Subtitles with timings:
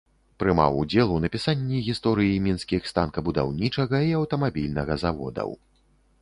[0.43, 5.49] Прымаў удзел у напісанні гісторыі мінскіх станкабудаўнічага і аўтамабільнага заводаў.